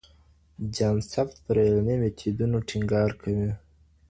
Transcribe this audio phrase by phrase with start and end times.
[0.77, 3.49] جان سبت پر علمي میتودونو ټینګار کوي.